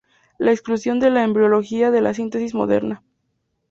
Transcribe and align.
La 0.39 0.49
exclusión 0.51 0.99
de 0.99 1.11
la 1.11 1.21
embriología 1.23 1.91
de 1.91 2.01
la 2.01 2.15
Síntesis 2.15 2.55
moderna. 2.55 3.03